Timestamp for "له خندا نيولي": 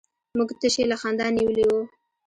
0.91-1.63